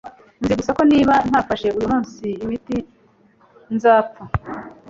Nzi 0.43 0.53
gusa 0.59 0.71
ko 0.77 0.81
niba 0.91 1.13
ntafashe 1.29 1.65
uyu 1.77 1.87
munsi 1.91 2.25
imiti, 2.43 2.77
nzapfa 3.75 4.23